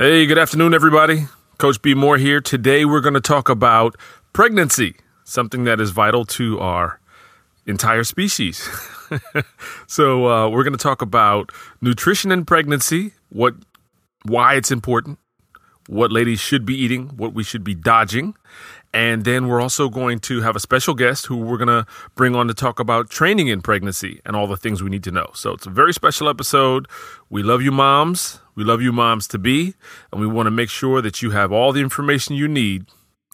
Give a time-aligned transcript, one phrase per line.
[0.00, 1.26] Hey, good afternoon, everybody.
[1.58, 1.92] Coach B.
[1.92, 2.40] Moore here.
[2.40, 3.96] Today, we're going to talk about
[4.32, 7.00] pregnancy, something that is vital to our
[7.66, 8.68] entire species.
[9.88, 11.50] so, uh, we're going to talk about
[11.80, 13.56] nutrition in pregnancy, what,
[14.22, 15.18] why it's important,
[15.88, 18.36] what ladies should be eating, what we should be dodging,
[18.94, 22.34] and then we're also going to have a special guest who we're going to bring
[22.34, 25.30] on to talk about training in pregnancy and all the things we need to know.
[25.34, 26.88] So it's a very special episode.
[27.28, 28.40] We love you, moms.
[28.54, 29.74] We love you, moms to be.
[30.10, 32.86] And we want to make sure that you have all the information you need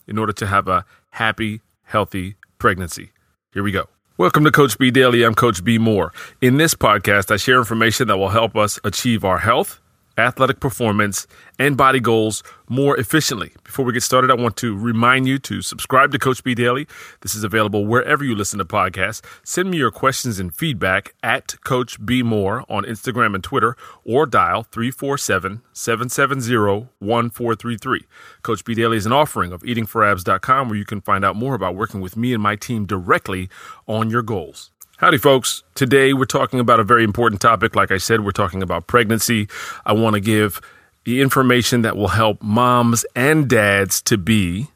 [0.09, 3.13] in order to have a happy, healthy pregnancy.
[3.53, 3.89] Here we go.
[4.17, 5.23] Welcome to Coach B Daily.
[5.23, 6.13] I'm Coach B Moore.
[6.41, 9.81] In this podcast, I share information that will help us achieve our health
[10.17, 11.27] athletic performance,
[11.59, 13.53] and body goals more efficiently.
[13.63, 16.87] Before we get started, I want to remind you to subscribe to Coach B Daily.
[17.21, 19.23] This is available wherever you listen to podcasts.
[19.45, 24.27] Send me your questions and feedback at Coach B Moore on Instagram and Twitter or
[24.27, 28.07] dial 347 770 1433.
[28.43, 31.77] Coach B Daily is an offering of eatingforabs.com where you can find out more about
[31.77, 33.49] working with me and my team directly
[33.87, 34.71] on your goals.
[35.05, 35.63] Howdy, folks.
[35.75, 37.77] Today we're talking about a very important topic.
[37.77, 39.49] Like I said, we're talking about pregnancy.
[39.85, 40.63] I want to give
[41.05, 44.69] the information that will help moms and dads to be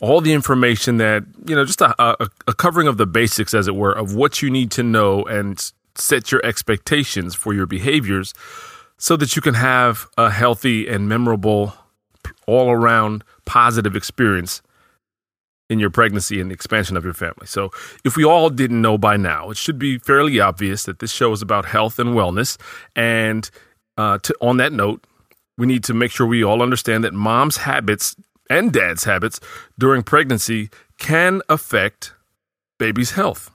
[0.00, 3.68] all the information that, you know, just a, a, a covering of the basics, as
[3.68, 8.32] it were, of what you need to know and set your expectations for your behaviors
[8.96, 11.74] so that you can have a healthy and memorable,
[12.46, 14.62] all around positive experience
[15.70, 17.46] in your pregnancy and expansion of your family.
[17.46, 17.70] So,
[18.04, 21.32] if we all didn't know by now, it should be fairly obvious that this show
[21.32, 22.58] is about health and wellness.
[22.96, 23.48] And
[23.96, 25.06] uh, to, on that note,
[25.56, 28.16] we need to make sure we all understand that mom's habits
[28.50, 29.38] and dad's habits
[29.78, 32.14] during pregnancy can affect
[32.78, 33.50] baby's health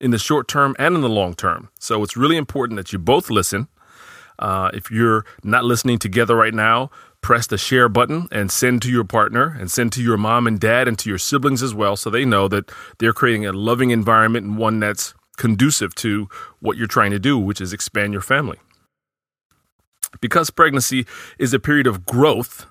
[0.00, 1.68] in the short term and in the long term.
[1.80, 3.66] So, it's really important that you both listen.
[4.38, 6.90] Uh, if you're not listening together right now,
[7.24, 10.60] press the share button and send to your partner and send to your mom and
[10.60, 13.88] dad and to your siblings as well so they know that they're creating a loving
[13.88, 16.28] environment and one that's conducive to
[16.60, 18.58] what you're trying to do, which is expand your family.
[20.20, 21.06] Because pregnancy
[21.38, 22.66] is a period of growth,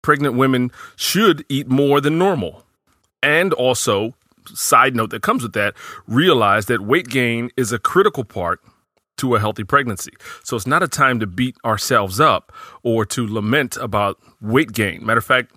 [0.00, 2.64] pregnant women should eat more than normal.
[3.22, 4.14] And also,
[4.54, 5.74] side note that comes with that,
[6.06, 8.62] realize that weight gain is a critical part
[9.20, 10.12] to a healthy pregnancy.
[10.44, 15.04] So it's not a time to beat ourselves up or to lament about weight gain.
[15.04, 15.56] Matter of fact,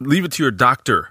[0.00, 1.10] leave it to your doctor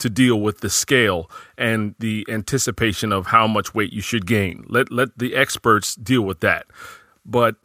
[0.00, 4.64] to deal with the scale and the anticipation of how much weight you should gain.
[4.68, 6.66] Let let the experts deal with that.
[7.24, 7.56] But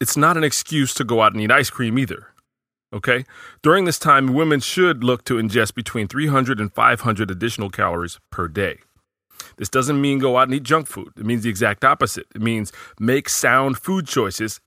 [0.00, 2.28] it's not an excuse to go out and eat ice cream either.
[2.92, 3.24] Okay?
[3.62, 8.48] During this time, women should look to ingest between 300 and 500 additional calories per
[8.48, 8.80] day.
[9.62, 11.12] This doesn't mean go out and eat junk food.
[11.16, 12.26] It means the exact opposite.
[12.34, 14.60] It means make sound food choices,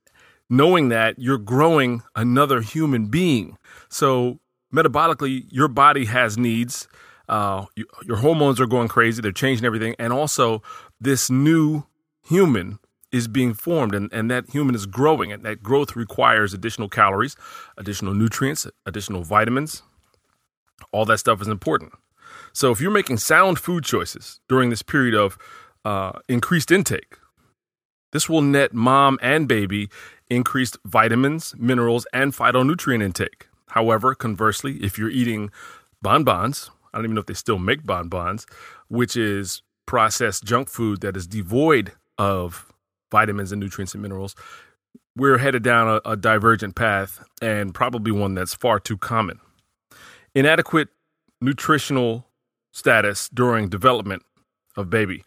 [0.49, 3.57] knowing that you're growing another human being.
[3.89, 4.39] So,
[4.73, 6.87] metabolically, your body has needs.
[7.27, 9.95] Uh, you, your hormones are going crazy, they're changing everything.
[9.99, 10.63] And also,
[11.01, 11.83] this new
[12.25, 12.79] human
[13.11, 17.35] is being formed, and, and that human is growing, and that growth requires additional calories,
[17.77, 19.83] additional nutrients, additional vitamins.
[20.93, 21.91] All that stuff is important.
[22.55, 25.37] So if you're making sound food choices during this period of
[25.83, 27.17] uh, increased intake,
[28.13, 29.89] this will net mom and baby
[30.29, 33.49] increased vitamins, minerals, and phytonutrient intake.
[33.71, 35.51] However, conversely, if you're eating
[36.01, 38.47] bonbons, I don't even know if they still make bonbons,
[38.87, 42.71] which is processed junk food that is devoid of
[43.11, 44.33] vitamins and nutrients and minerals,
[45.17, 49.41] we're headed down a, a divergent path and probably one that's far too common.
[50.33, 50.87] Inadequate
[51.41, 52.25] nutritional
[52.75, 54.23] status during development
[54.75, 55.23] of baby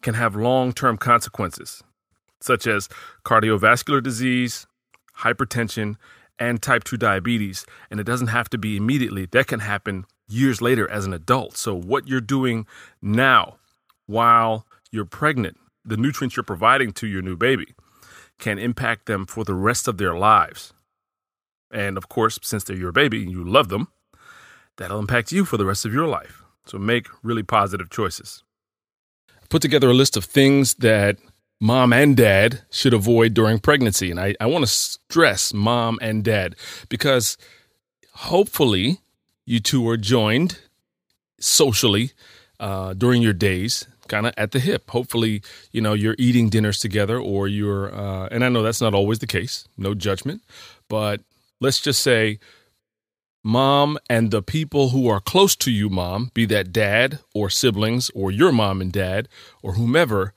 [0.00, 1.82] can have long term consequences,
[2.40, 2.88] such as
[3.24, 4.66] cardiovascular disease,
[5.18, 5.96] hypertension,
[6.38, 7.66] and type 2 diabetes.
[7.90, 11.56] And it doesn't have to be immediately, that can happen years later as an adult.
[11.56, 12.66] So, what you're doing
[13.02, 13.56] now
[14.06, 17.74] while you're pregnant, the nutrients you're providing to your new baby,
[18.38, 20.72] can impact them for the rest of their lives.
[21.72, 23.88] And of course, since they're your baby and you love them,
[24.76, 26.41] that'll impact you for the rest of your life.
[26.66, 28.42] So make really positive choices.
[29.48, 31.18] Put together a list of things that
[31.60, 34.10] mom and dad should avoid during pregnancy.
[34.10, 36.56] And I, I want to stress mom and dad
[36.88, 37.36] because
[38.14, 38.98] hopefully
[39.44, 40.58] you two are joined
[41.38, 42.12] socially
[42.60, 44.90] uh, during your days kind of at the hip.
[44.90, 45.42] Hopefully,
[45.72, 49.20] you know, you're eating dinners together or you're, uh, and I know that's not always
[49.20, 50.42] the case, no judgment,
[50.88, 51.20] but
[51.60, 52.38] let's just say
[53.42, 58.10] mom and the people who are close to you, mom, be that dad or siblings
[58.14, 59.28] or your mom and dad
[59.62, 60.32] or whomever,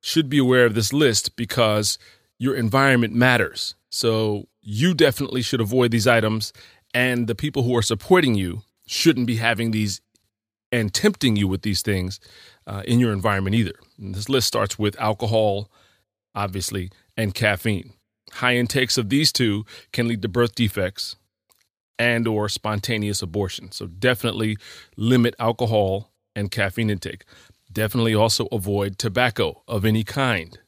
[0.00, 1.98] should be aware of this list because
[2.38, 3.74] your environment matters.
[3.90, 6.52] So you definitely should avoid these items,
[6.94, 10.00] and the people who are supporting you shouldn't be having these
[10.72, 12.20] and tempting you with these things
[12.66, 13.74] uh, in your environment either.
[13.98, 15.70] And this list starts with alcohol,
[16.34, 17.94] obviously, and caffeine.
[18.34, 21.16] High intakes of these two can lead to birth defects
[22.00, 23.70] and or spontaneous abortion.
[23.72, 24.56] So definitely
[24.96, 27.24] limit alcohol and caffeine intake.
[27.70, 30.58] Definitely also avoid tobacco of any kind.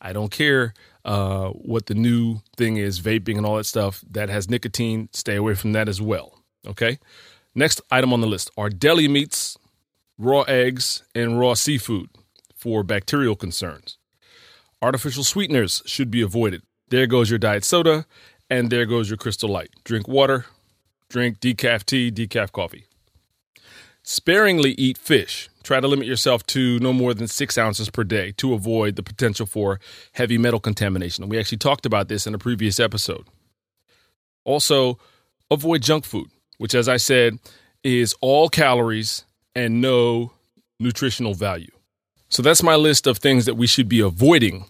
[0.00, 0.72] I don't care
[1.04, 5.08] uh, what the new thing is, vaping and all that stuff that has nicotine.
[5.12, 6.38] Stay away from that as well.
[6.64, 6.98] Okay.
[7.52, 9.58] Next item on the list are deli meats,
[10.16, 12.10] raw eggs, and raw seafood
[12.54, 13.98] for bacterial concerns.
[14.80, 16.62] Artificial sweeteners should be avoided.
[16.90, 18.06] There goes your diet soda,
[18.48, 19.70] and there goes your crystal light.
[19.84, 20.46] Drink water,
[21.10, 22.86] drink decaf tea, decaf coffee.
[24.02, 25.50] Sparingly eat fish.
[25.62, 29.02] Try to limit yourself to no more than six ounces per day to avoid the
[29.02, 29.78] potential for
[30.12, 31.28] heavy metal contamination.
[31.28, 33.26] We actually talked about this in a previous episode.
[34.44, 34.98] Also,
[35.50, 37.38] avoid junk food, which, as I said,
[37.84, 39.24] is all calories
[39.54, 40.32] and no
[40.78, 41.70] nutritional value.
[42.30, 44.64] So that's my list of things that we should be avoiding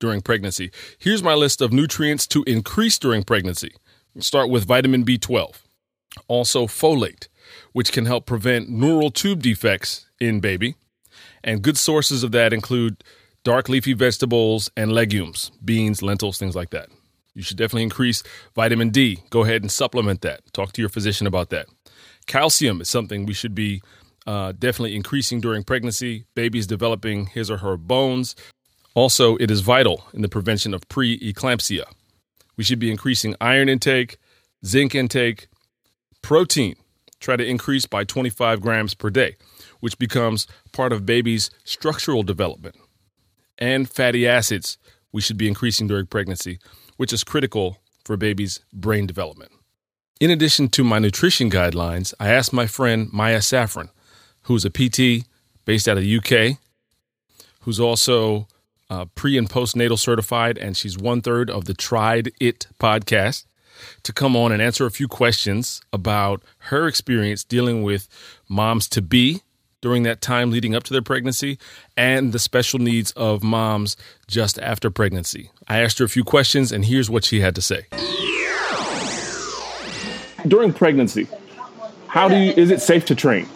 [0.00, 0.70] during pregnancy.
[0.98, 3.74] Here's my list of nutrients to increase during pregnancy.
[4.18, 5.54] Start with vitamin B12,
[6.28, 7.28] also folate,
[7.72, 10.76] which can help prevent neural tube defects in baby.
[11.44, 13.02] And good sources of that include
[13.44, 16.88] dark leafy vegetables and legumes, beans, lentils, things like that.
[17.34, 18.22] You should definitely increase
[18.54, 19.20] vitamin D.
[19.30, 20.40] Go ahead and supplement that.
[20.52, 21.66] Talk to your physician about that.
[22.26, 23.82] Calcium is something we should be
[24.26, 26.26] uh, definitely increasing during pregnancy.
[26.34, 28.36] Baby's developing his or her bones.
[28.94, 31.84] Also, it is vital in the prevention of preeclampsia.
[32.56, 34.18] We should be increasing iron intake,
[34.64, 35.48] zinc intake,
[36.22, 36.76] protein.
[37.20, 39.36] Try to increase by 25 grams per day,
[39.80, 42.76] which becomes part of baby's structural development.
[43.58, 44.78] And fatty acids
[45.12, 46.58] we should be increasing during pregnancy,
[46.96, 49.52] which is critical for baby's brain development.
[50.20, 53.90] In addition to my nutrition guidelines, I asked my friend Maya Saffron,
[54.42, 55.26] who's a PT
[55.64, 56.58] based out of the UK,
[57.60, 58.48] who's also
[58.88, 63.44] uh, pre and postnatal certified, and she's one third of the Tried It podcast
[64.02, 68.08] to come on and answer a few questions about her experience dealing with
[68.48, 69.42] moms to be
[69.80, 71.58] during that time leading up to their pregnancy
[71.96, 73.96] and the special needs of moms
[74.28, 75.50] just after pregnancy.
[75.68, 77.86] I asked her a few questions, and here's what she had to say.
[80.46, 81.28] During pregnancy,
[82.06, 83.48] how do you, is it safe to train?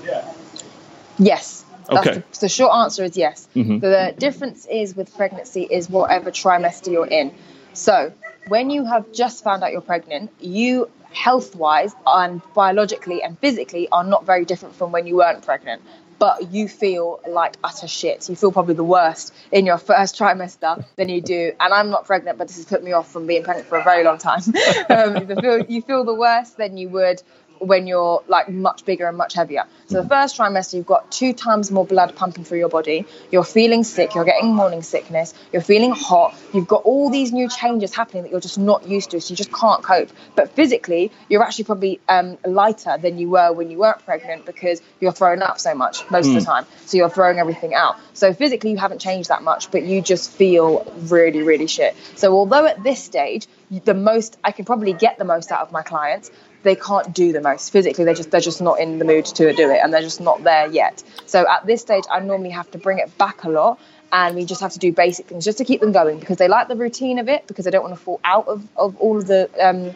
[1.18, 1.64] Yes.
[1.88, 2.22] That's Okay.
[2.32, 3.48] The, the short answer is yes.
[3.54, 3.80] Mhm.
[3.80, 7.32] The difference is with pregnancy is whatever trimester you're in.
[7.72, 8.12] So
[8.48, 13.88] when you have just found out you're pregnant, you health wise and biologically and physically
[13.90, 15.82] are not very different from when you weren't pregnant.
[16.18, 18.30] But you feel like utter shit.
[18.30, 21.52] You feel probably the worst in your first trimester than you do.
[21.60, 23.84] And I'm not pregnant, but this has put me off from being pregnant for a
[23.84, 24.40] very long time.
[24.88, 27.22] um, you, feel, you feel the worst than you would
[27.58, 29.64] when you're like much bigger and much heavier.
[29.86, 33.06] So the first trimester, you've got two times more blood pumping through your body.
[33.30, 34.14] You're feeling sick.
[34.14, 35.34] You're getting morning sickness.
[35.52, 36.34] You're feeling hot.
[36.52, 39.20] You've got all these new changes happening that you're just not used to.
[39.20, 40.10] So you just can't cope.
[40.34, 44.82] But physically, you're actually probably um, lighter than you were when you weren't pregnant because
[45.00, 46.66] you're throwing up so much most of the time.
[46.86, 47.96] So you're throwing everything out.
[48.14, 51.96] So physically, you haven't changed that much, but you just feel really, really shit.
[52.16, 55.72] So although at this stage, the most I can probably get the most out of
[55.72, 56.30] my clients
[56.66, 58.04] they can't do the most physically.
[58.04, 60.42] They're just they're just not in the mood to do it and they're just not
[60.42, 61.02] there yet.
[61.26, 63.78] So at this stage i normally have to bring it back a lot
[64.12, 66.48] and we just have to do basic things just to keep them going because they
[66.48, 69.16] like the routine of it because they don't want to fall out of, of all
[69.16, 69.94] of the um,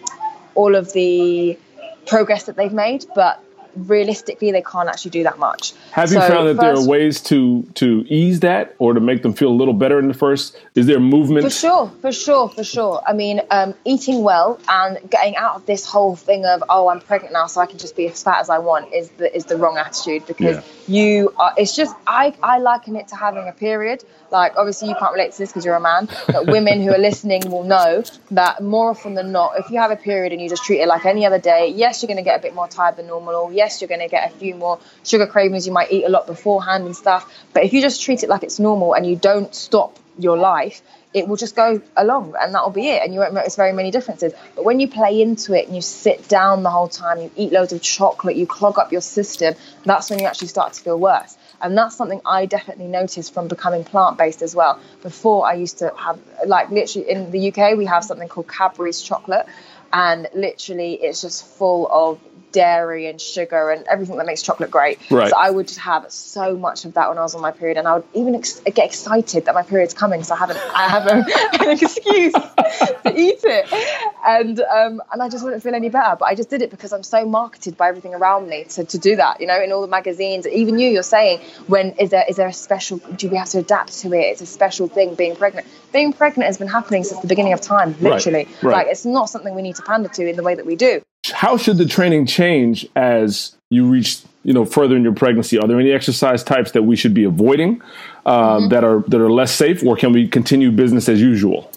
[0.55, 1.59] all of the
[2.07, 3.05] progress that they've made.
[3.15, 3.43] But
[3.77, 7.21] realistically they can't actually do that much Have you So found that there are ways
[7.23, 10.57] to to ease that or to make them feel a little better in the first?
[10.75, 11.45] Is there movement?
[11.45, 13.03] For sure, for sure, for sure.
[13.07, 17.01] I mean, um, eating well and getting out of this whole thing of oh, I'm
[17.01, 19.45] pregnant now, so I can just be as fat as I want is the is
[19.47, 20.63] the wrong attitude because Yeah.
[20.87, 21.53] you are.
[21.57, 24.05] It's just I I liken it to having a period.
[24.31, 26.99] Like obviously you can't relate to this because you're a man, but women who are
[26.99, 30.49] listening will know that more often than not, if you have a period and you
[30.49, 32.69] just treat it like any other day, yes, you're going to get a bit more
[32.69, 33.53] tired than normal.
[33.63, 35.67] Yes, you're going to get a few more sugar cravings.
[35.67, 37.23] You might eat a lot beforehand and stuff.
[37.53, 40.83] But if you just treat it like it's normal and you don't stop your life,
[41.13, 43.91] it will just go along and that'll be it and you won't notice very many
[43.91, 47.31] differences but when you play into it and you sit down the whole time you
[47.37, 50.81] eat loads of chocolate you clog up your system that's when you actually start to
[50.81, 55.55] feel worse and that's something i definitely noticed from becoming plant-based as well before i
[55.55, 59.47] used to have like literally in the uk we have something called cadbury's chocolate
[59.93, 62.21] and literally it's just full of
[62.53, 64.99] dairy and sugar and everything that makes chocolate great.
[65.11, 65.31] Right.
[65.31, 67.77] So I would just have so much of that when I was on my period,
[67.79, 70.57] and I would even ex- get excited that my period's coming, so I have an,
[70.75, 71.11] I have a,
[71.65, 76.17] an excuse to eat it, and um, and I just wouldn't feel any better.
[76.17, 78.99] But I just did it because I'm so marketed by everything around me to, to
[78.99, 79.41] do that.
[79.41, 82.49] You know, in all the magazines, even you, you're saying when is there is there
[82.49, 82.99] a special?
[82.99, 84.21] Do we have to adapt to it?
[84.33, 85.67] It's a special thing being pregnant.
[85.93, 88.47] Being pregnant has been happening since the beginning of time, literally.
[88.63, 88.73] right.
[88.73, 91.03] Like it's not something we need to pander to in the way that we do.
[91.33, 95.59] How should the training change as you reach, you know, further in your pregnancy?
[95.59, 97.83] Are there any exercise types that we should be avoiding
[98.25, 98.69] uh, Mm-hmm.
[98.69, 101.71] that are that are less safe, or can we continue business as usual?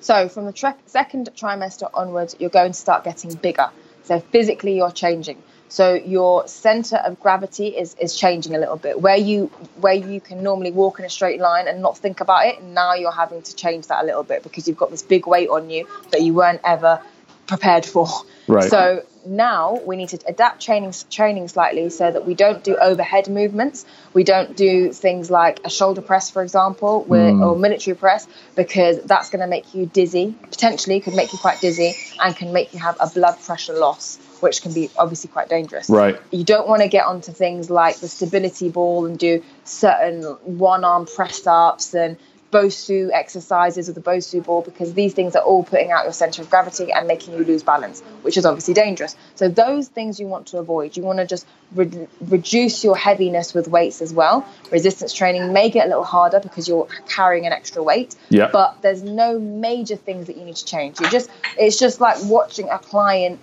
[0.00, 3.70] So from the tre- second trimester onwards, you're going to start getting bigger.
[4.04, 5.42] So physically, you're changing.
[5.68, 9.00] So your center of gravity is is changing a little bit.
[9.00, 9.46] Where you
[9.80, 12.94] where you can normally walk in a straight line and not think about it, now
[12.94, 15.70] you're having to change that a little bit because you've got this big weight on
[15.70, 17.00] you that you weren't ever
[17.46, 18.08] prepared for.
[18.46, 18.70] Right.
[18.70, 23.28] So now we need to adapt training training slightly so that we don't do overhead
[23.28, 23.86] movements.
[24.12, 27.42] We don't do things like a shoulder press, for example, where, hmm.
[27.42, 30.34] or military press, because that's going to make you dizzy.
[30.50, 34.18] Potentially, could make you quite dizzy and can make you have a blood pressure loss,
[34.40, 35.88] which can be obviously quite dangerous.
[35.88, 36.20] Right.
[36.30, 40.84] You don't want to get onto things like the stability ball and do certain one
[40.84, 42.18] arm press ups and
[42.54, 46.40] Bosu exercises with the Bosu ball because these things are all putting out your center
[46.42, 49.16] of gravity and making you lose balance, which is obviously dangerous.
[49.34, 50.96] So those things you want to avoid.
[50.96, 54.46] You want to just re- reduce your heaviness with weights as well.
[54.70, 58.50] Resistance training may get a little harder because you're carrying an extra weight, Yeah.
[58.52, 61.00] but there's no major things that you need to change.
[61.00, 63.40] You just it's just like watching a client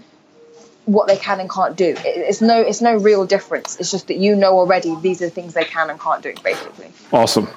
[0.85, 1.95] what they can and can't do.
[2.05, 3.77] It's no it's no real difference.
[3.79, 6.33] It's just that you know already these are the things they can and can't do
[6.43, 6.91] basically.
[7.11, 7.47] Awesome.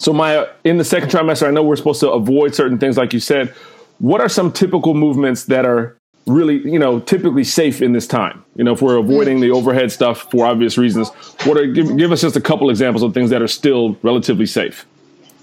[0.00, 3.12] So, Maya, in the second trimester, I know we're supposed to avoid certain things, like
[3.12, 3.52] you said.
[3.98, 8.44] What are some typical movements that are really, you know, typically safe in this time?
[8.54, 11.08] You know, if we're avoiding the overhead stuff for obvious reasons,
[11.44, 14.46] what are give, give us just a couple examples of things that are still relatively
[14.46, 14.86] safe?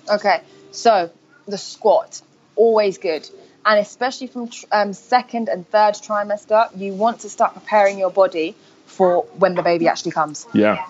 [0.10, 0.40] Okay,
[0.72, 1.12] so
[1.50, 2.22] the squat,
[2.56, 3.30] always good.
[3.66, 8.12] And especially from tr- um, second and third trimester, you want to start preparing your
[8.12, 10.48] body for when the baby actually comes.
[10.54, 10.86] Yeah.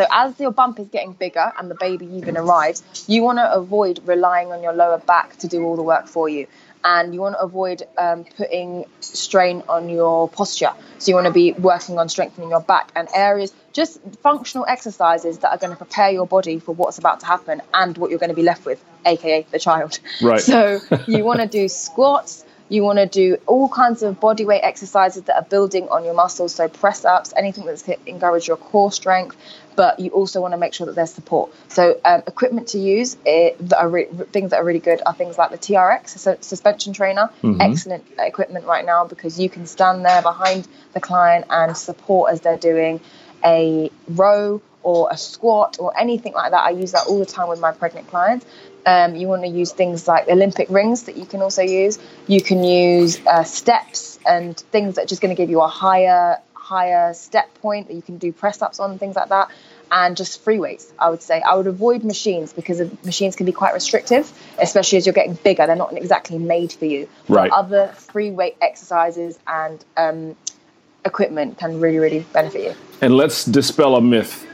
[0.00, 3.52] So as your bump is getting bigger and the baby even arrives, you want to
[3.52, 6.46] avoid relying on your lower back to do all the work for you.
[6.82, 10.72] And you want to avoid um, putting strain on your posture.
[10.96, 15.36] So you want to be working on strengthening your back and areas, just functional exercises
[15.40, 18.18] that are going to prepare your body for what's about to happen and what you're
[18.18, 19.98] going to be left with, aka the child.
[20.22, 20.40] Right.
[20.50, 22.46] So you want to do squats.
[22.70, 26.14] You want to do all kinds of body weight exercises that are building on your
[26.14, 29.36] muscles, so press ups, anything that's going to encourage your core strength.
[29.74, 31.52] But you also want to make sure that there's support.
[31.68, 35.14] So um, equipment to use eh, that are re- things that are really good are
[35.14, 37.28] things like the TRX so suspension trainer.
[37.60, 42.40] Excellent equipment right now because you can stand there behind the client and support as
[42.40, 43.00] they're doing
[43.44, 46.64] a row or a squat or anything like that.
[46.64, 48.46] I use that all the time with my pregnant clients.
[48.86, 51.98] Um, you want to use things like Olympic rings that you can also use.
[52.26, 55.68] You can use uh, steps and things that are just going to give you a
[55.68, 59.50] higher higher step point that you can do press ups on things like that.
[59.92, 61.40] And just free weights, I would say.
[61.40, 65.66] I would avoid machines because machines can be quite restrictive, especially as you're getting bigger.
[65.66, 67.08] They're not exactly made for you.
[67.26, 67.50] But Right.
[67.50, 70.36] other free weight exercises and um,
[71.04, 72.74] equipment can really, really benefit you.
[73.00, 74.46] And let's dispel a myth.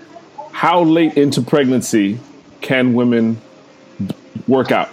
[0.56, 2.18] How late into pregnancy
[2.62, 3.42] can women
[4.48, 4.88] work out,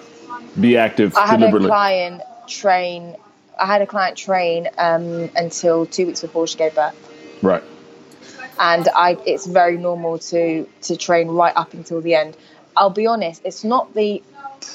[0.60, 1.70] be active I had a deliberately?
[1.70, 3.16] client train.
[3.58, 6.94] I had a client train um, until two weeks before she gave birth,
[7.42, 7.64] right.
[8.60, 9.18] and I.
[9.26, 12.36] It's very normal to to train right up until the end.
[12.76, 13.42] I'll be honest.
[13.46, 14.22] It's not the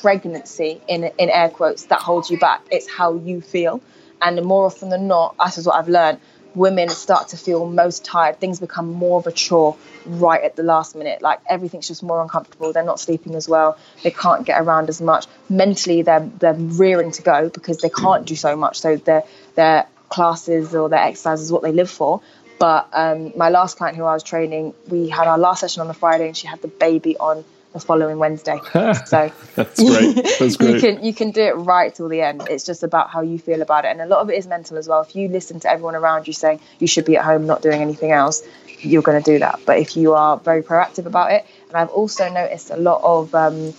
[0.00, 2.62] pregnancy in in air quotes that holds you back.
[2.70, 3.82] It's how you feel,
[4.22, 6.18] and more often than not, this is what I've learned.
[6.58, 8.40] Women start to feel most tired.
[8.40, 11.22] Things become more of a chore right at the last minute.
[11.22, 12.72] Like everything's just more uncomfortable.
[12.72, 13.78] They're not sleeping as well.
[14.02, 15.26] They can't get around as much.
[15.48, 18.80] Mentally, they're they're rearing to go because they can't do so much.
[18.80, 19.24] So their
[19.54, 22.20] their classes or their exercises is what they live for.
[22.58, 25.86] But um, my last client who I was training, we had our last session on
[25.86, 28.60] the Friday, and she had the baby on the following Wednesday.
[29.06, 30.14] So That's great.
[30.38, 30.74] That's great.
[30.74, 32.46] you can you can do it right till the end.
[32.50, 34.76] It's just about how you feel about it, and a lot of it is mental
[34.78, 35.02] as well.
[35.02, 37.80] If you listen to everyone around you saying you should be at home not doing
[37.80, 38.42] anything else,
[38.80, 39.60] you're going to do that.
[39.66, 43.34] But if you are very proactive about it, and I've also noticed a lot of
[43.34, 43.74] um,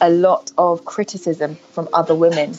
[0.00, 2.54] a lot of criticism from other women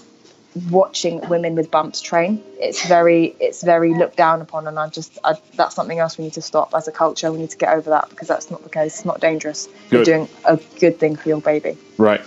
[0.69, 2.43] watching women with bumps train.
[2.59, 6.25] It's very it's very looked down upon, and I just I, that's something else we
[6.25, 7.31] need to stop as a culture.
[7.31, 8.95] We need to get over that because that's not the case.
[8.95, 9.67] It's not dangerous.
[9.91, 11.77] You're doing a good thing for your baby.
[11.97, 12.21] Right.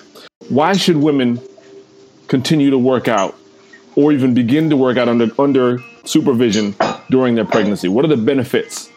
[0.48, 1.40] Why should women
[2.28, 3.36] continue to work out
[3.96, 6.74] or even begin to work out under under supervision
[7.10, 7.88] during their pregnancy?
[7.88, 8.88] What are the benefits?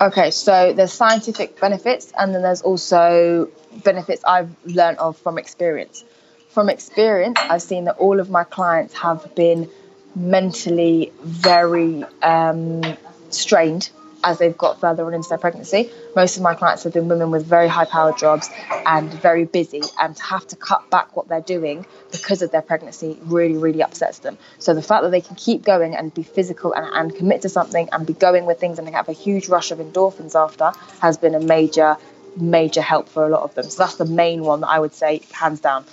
[0.00, 3.50] Okay, so there's scientific benefits, and then there's also
[3.84, 6.04] benefits I've learned of from experience.
[6.50, 9.70] From experience, I've seen that all of my clients have been
[10.16, 12.82] mentally very um,
[13.30, 13.90] strained
[14.24, 15.90] as they've got further on into their pregnancy.
[16.16, 18.50] Most of my clients have been women with very high powered jobs
[18.84, 22.62] and very busy, and to have to cut back what they're doing because of their
[22.62, 24.36] pregnancy really, really upsets them.
[24.58, 27.48] So the fact that they can keep going and be physical and, and commit to
[27.48, 30.72] something and be going with things and they have a huge rush of endorphins after
[31.00, 31.96] has been a major,
[32.36, 33.70] major help for a lot of them.
[33.70, 35.84] So that's the main one that I would say, hands down.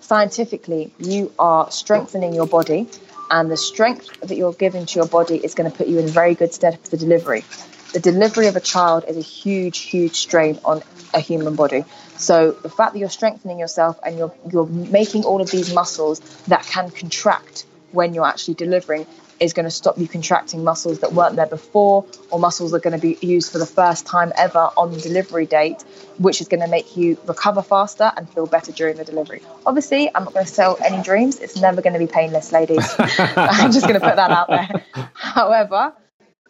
[0.00, 2.88] Scientifically, you are strengthening your body
[3.30, 6.06] and the strength that you're giving to your body is going to put you in
[6.06, 7.44] very good stead for the delivery.
[7.92, 10.82] The delivery of a child is a huge, huge strain on
[11.14, 11.84] a human body.
[12.16, 16.20] So the fact that you're strengthening yourself and you're you're making all of these muscles
[16.48, 19.06] that can contract when you're actually delivering
[19.40, 22.90] is going to stop you contracting muscles that weren't there before or muscles that are
[22.90, 25.82] going to be used for the first time ever on the delivery date,
[26.18, 29.42] which is going to make you recover faster and feel better during the delivery.
[29.64, 31.38] Obviously, I'm not going to sell any dreams.
[31.38, 32.84] It's never going to be painless, ladies.
[32.98, 34.84] I'm just going to put that out there.
[35.14, 35.92] However,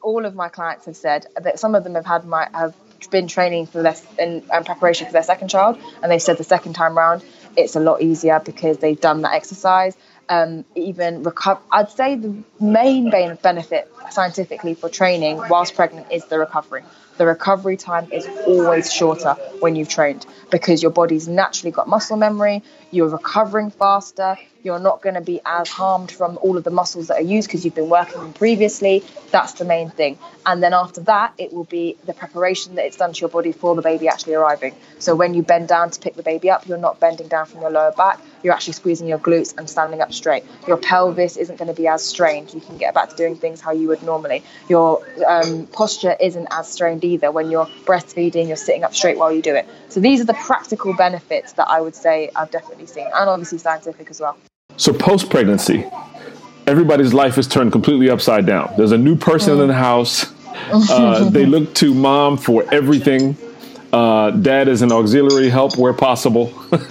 [0.02, 2.74] all of my clients have said that some of them have had my have
[3.10, 6.44] been training for less in, in preparation for their second child, and they said the
[6.44, 7.22] second time round
[7.56, 9.96] it's a lot easier because they've done that exercise
[10.28, 11.60] um, even recover.
[11.72, 16.82] I'd say the main benefit scientifically for training whilst pregnant is the recovery.
[17.18, 22.16] The recovery time is always shorter when you've trained because your body's naturally got muscle
[22.16, 26.70] memory, you're recovering faster, you're not going to be as harmed from all of the
[26.70, 29.04] muscles that are used because you've been working them previously.
[29.30, 30.18] That's the main thing.
[30.46, 33.52] And then after that, it will be the preparation that it's done to your body
[33.52, 34.74] for the baby actually arriving.
[34.98, 37.60] So when you bend down to pick the baby up, you're not bending down from
[37.60, 40.44] your lower back, you're actually squeezing your glutes and standing up straight.
[40.66, 42.52] Your pelvis isn't going to be as strained.
[42.54, 44.42] You can get back to doing things how you would normally.
[44.68, 47.30] Your um, posture isn't as strained either.
[47.30, 49.66] When you're breastfeeding, you're sitting up straight while you do it.
[49.88, 53.58] So these are the practical benefits that I would say I've definitely seen, and obviously
[53.58, 54.36] scientific as well.
[54.76, 55.84] So post pregnancy,
[56.66, 58.72] everybody's life is turned completely upside down.
[58.76, 59.62] There's a new person mm.
[59.62, 60.32] in the house.
[60.70, 63.36] Uh, they look to mom for everything.
[63.92, 66.52] Uh, dad is an auxiliary help where possible.
[66.70, 66.84] but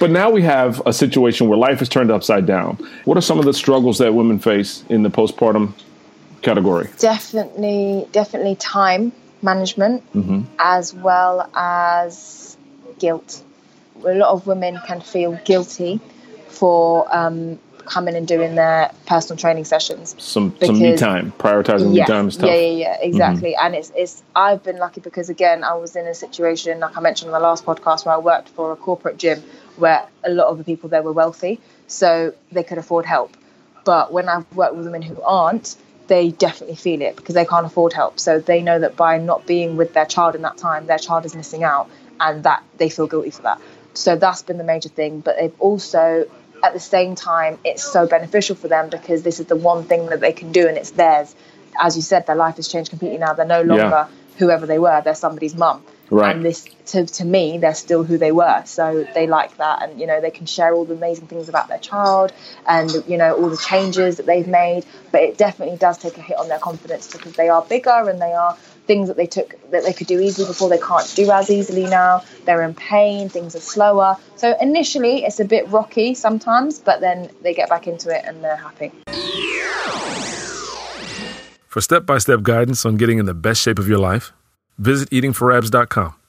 [0.00, 2.76] but now we have a situation where life is turned upside down.
[3.04, 5.74] What are some of the struggles that women face in the postpartum
[6.42, 6.88] category?
[6.98, 10.42] Definitely, definitely time management, mm-hmm.
[10.58, 12.56] as well as
[12.98, 13.42] guilt
[14.04, 16.00] a lot of women can feel guilty
[16.48, 20.14] for um, coming and doing their personal training sessions.
[20.18, 22.48] Some because, some me time, prioritizing yeah, me time stuff.
[22.48, 23.50] Yeah, yeah, yeah, exactly.
[23.52, 23.66] Mm-hmm.
[23.66, 27.00] And it's it's I've been lucky because again I was in a situation like I
[27.00, 29.42] mentioned in the last podcast where I worked for a corporate gym
[29.76, 33.36] where a lot of the people there were wealthy, so they could afford help.
[33.84, 35.76] But when I've worked with women who aren't,
[36.10, 38.18] they definitely feel it because they can't afford help.
[38.18, 41.24] So they know that by not being with their child in that time, their child
[41.24, 43.60] is missing out, and that they feel guilty for that.
[43.94, 45.20] So that's been the major thing.
[45.20, 46.28] But they've also,
[46.64, 50.06] at the same time, it's so beneficial for them because this is the one thing
[50.06, 51.32] that they can do and it's theirs.
[51.80, 53.34] As you said, their life has changed completely now.
[53.34, 54.08] They're no longer yeah.
[54.38, 55.84] whoever they were, they're somebody's mum.
[56.10, 56.34] Right.
[56.34, 58.62] And this, to, to me, they're still who they were.
[58.66, 59.82] So they like that.
[59.82, 62.32] And, you know, they can share all the amazing things about their child
[62.66, 64.84] and, you know, all the changes that they've made.
[65.12, 68.20] But it definitely does take a hit on their confidence because they are bigger and
[68.20, 71.30] they are things that they took that they could do easily before they can't do
[71.30, 72.24] as easily now.
[72.44, 74.16] They're in pain, things are slower.
[74.34, 78.42] So initially it's a bit rocky sometimes, but then they get back into it and
[78.42, 78.90] they're happy.
[81.68, 84.32] For step by step guidance on getting in the best shape of your life,
[84.80, 86.19] visit eatingforabs.com.